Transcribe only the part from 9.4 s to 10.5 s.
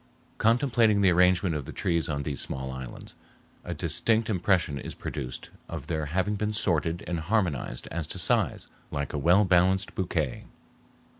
balanced bouquet.